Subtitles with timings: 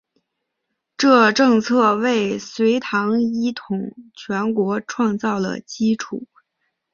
[0.97, 6.27] 这政策为隋唐一统全国创造了基础。